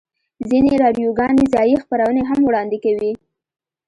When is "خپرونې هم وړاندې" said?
1.83-2.77